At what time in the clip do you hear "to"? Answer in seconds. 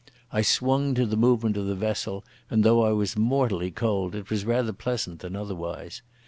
0.95-1.05